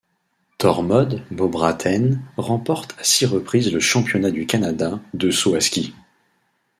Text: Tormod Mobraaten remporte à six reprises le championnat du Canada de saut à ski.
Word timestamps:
Tormod 0.57 1.21
Mobraaten 1.29 2.23
remporte 2.35 2.95
à 2.97 3.03
six 3.03 3.27
reprises 3.27 3.71
le 3.71 3.79
championnat 3.79 4.31
du 4.31 4.47
Canada 4.47 4.99
de 5.13 5.29
saut 5.29 5.53
à 5.53 5.61
ski. 5.61 5.93